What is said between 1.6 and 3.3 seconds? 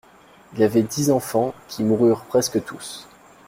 qui moururent presque tous.